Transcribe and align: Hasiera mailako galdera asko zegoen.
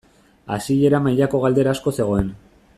Hasiera 0.55 1.01
mailako 1.07 1.43
galdera 1.45 1.77
asko 1.77 1.97
zegoen. 2.01 2.35